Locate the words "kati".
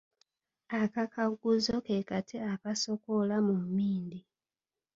2.09-2.35